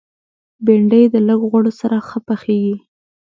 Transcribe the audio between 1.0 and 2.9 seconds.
د لږ غوړو سره ښه پخېږي